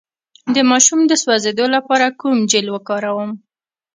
[0.55, 3.31] د ماشوم د سوځیدو لپاره کوم جیل وکاروم؟